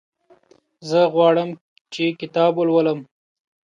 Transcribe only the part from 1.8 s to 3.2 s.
چې کتاب ولولم.